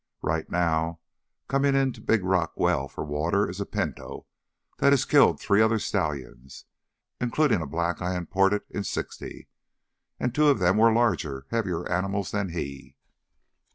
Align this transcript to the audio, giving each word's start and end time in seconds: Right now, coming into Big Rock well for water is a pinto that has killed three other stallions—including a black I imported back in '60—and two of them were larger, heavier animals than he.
Right 0.23 0.49
now, 0.49 0.99
coming 1.47 1.75
into 1.75 2.01
Big 2.01 2.23
Rock 2.23 2.53
well 2.55 2.87
for 2.87 3.05
water 3.05 3.47
is 3.47 3.61
a 3.61 3.67
pinto 3.67 4.25
that 4.79 4.91
has 4.93 5.05
killed 5.05 5.39
three 5.39 5.61
other 5.61 5.77
stallions—including 5.77 7.61
a 7.61 7.67
black 7.67 8.01
I 8.01 8.17
imported 8.17 8.67
back 8.67 8.75
in 8.75 8.81
'60—and 8.81 10.33
two 10.33 10.47
of 10.47 10.57
them 10.57 10.77
were 10.77 10.91
larger, 10.91 11.45
heavier 11.51 11.87
animals 11.87 12.31
than 12.31 12.49
he. 12.49 12.95